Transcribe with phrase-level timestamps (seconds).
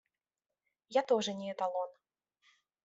[0.89, 1.89] Я тоже не эталон.